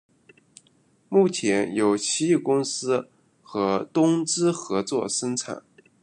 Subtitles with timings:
[1.09, 3.07] 目前由奇异公司
[3.43, 5.61] 和东芝合作生产。